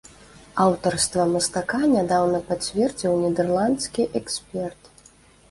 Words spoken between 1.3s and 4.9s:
мастака нядаўна пацвердзіў нідэрландскі эксперт.